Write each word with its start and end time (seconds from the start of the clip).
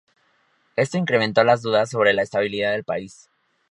Esto 0.77 0.97
incrementó 0.97 1.43
las 1.43 1.61
dudas 1.61 1.91
sobre 1.91 2.13
la 2.13 2.23
estabilidad 2.23 2.71
del 2.71 2.83
país. 2.83 3.29